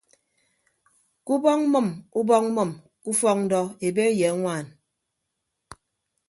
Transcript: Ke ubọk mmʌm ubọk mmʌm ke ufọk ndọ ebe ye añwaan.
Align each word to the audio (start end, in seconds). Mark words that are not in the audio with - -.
Ke 1.25 1.31
ubọk 1.37 1.59
mmʌm 1.71 1.87
ubọk 2.19 2.43
mmʌm 2.55 2.69
ke 3.01 3.07
ufọk 3.11 3.37
ndọ 3.45 3.59
ebe 3.87 4.03
ye 4.19 4.27
añwaan. 4.33 4.65